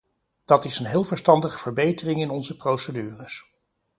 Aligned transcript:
Dat 0.43 0.65
is 0.65 0.79
een 0.79 0.85
heel 0.85 1.03
verstandige 1.03 1.57
verbetering 1.57 2.21
in 2.21 2.29
onze 2.29 2.55
procedures. 2.57 3.45